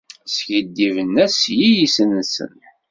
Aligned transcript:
Skiddiben-as 0.33 1.35
s 1.41 1.41
yiles-nsen. 1.57 2.53